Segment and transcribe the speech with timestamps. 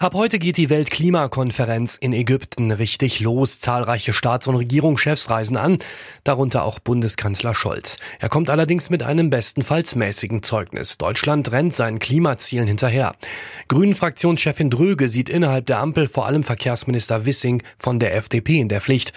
[0.00, 3.58] Ab heute geht die Weltklimakonferenz in Ägypten richtig los.
[3.58, 5.78] Zahlreiche Staats- und Regierungschefs reisen an,
[6.22, 7.96] darunter auch Bundeskanzler Scholz.
[8.20, 10.98] Er kommt allerdings mit einem bestenfalls mäßigen Zeugnis.
[10.98, 13.16] Deutschland rennt seinen Klimazielen hinterher.
[13.66, 18.80] Grünen-Fraktionschefin Dröge sieht innerhalb der Ampel vor allem Verkehrsminister Wissing von der FDP in der
[18.80, 19.12] Pflicht.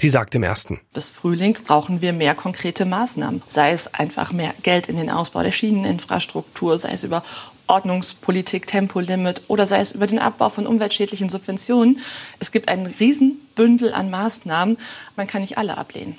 [0.00, 0.80] Sie sagt im ersten.
[0.94, 3.42] Bis Frühling brauchen wir mehr konkrete Maßnahmen.
[3.48, 7.22] Sei es einfach mehr Geld in den Ausbau der Schieneninfrastruktur, sei es über
[7.66, 12.00] Ordnungspolitik, Tempolimit oder sei es über den Abbau von umweltschädlichen Subventionen.
[12.38, 14.78] Es gibt ein Riesenbündel an Maßnahmen.
[15.16, 16.16] Man kann nicht alle ablehnen.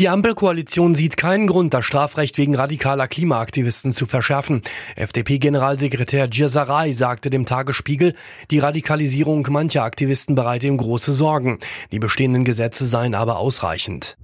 [0.00, 4.62] Die Ampelkoalition sieht keinen Grund, das Strafrecht wegen radikaler Klimaaktivisten zu verschärfen.
[4.96, 8.14] FDP-Generalsekretär Giersaray sagte dem Tagesspiegel,
[8.50, 11.58] die Radikalisierung mancher Aktivisten bereite ihm große Sorgen.
[11.92, 14.16] Die bestehenden Gesetze seien aber ausreichend.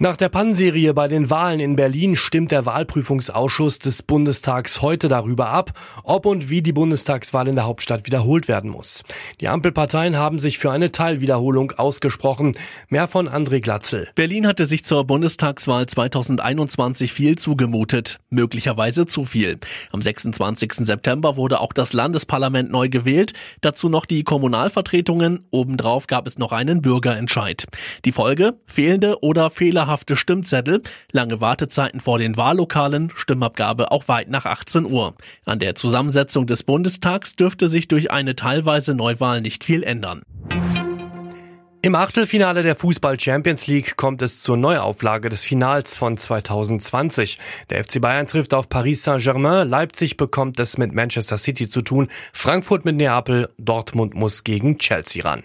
[0.00, 5.48] Nach der Pannserie bei den Wahlen in Berlin stimmt der Wahlprüfungsausschuss des Bundestags heute darüber
[5.48, 5.72] ab,
[6.04, 9.02] ob und wie die Bundestagswahl in der Hauptstadt wiederholt werden muss.
[9.40, 12.52] Die Ampelparteien haben sich für eine Teilwiederholung ausgesprochen.
[12.88, 14.08] Mehr von André Glatzel.
[14.14, 18.20] Berlin hatte sich zur Bundestagswahl 2021 viel zugemutet.
[18.30, 19.58] Möglicherweise zu viel.
[19.90, 20.74] Am 26.
[20.74, 23.32] September wurde auch das Landesparlament neu gewählt.
[23.62, 25.48] Dazu noch die Kommunalvertretungen.
[25.50, 27.64] Obendrauf gab es noch einen Bürgerentscheid.
[28.04, 28.60] Die Folge?
[28.64, 34.84] Fehlende oder Fehler fehlerhafte Stimmzettel, lange Wartezeiten vor den Wahllokalen, Stimmabgabe auch weit nach 18
[34.84, 35.14] Uhr.
[35.46, 40.22] An der Zusammensetzung des Bundestags dürfte sich durch eine teilweise Neuwahl nicht viel ändern.
[41.80, 47.38] Im Achtelfinale der Fußball Champions League kommt es zur Neuauflage des Finals von 2020.
[47.70, 52.08] Der FC Bayern trifft auf Paris Saint-Germain, Leipzig bekommt es mit Manchester City zu tun,
[52.32, 55.44] Frankfurt mit Neapel, Dortmund muss gegen Chelsea ran.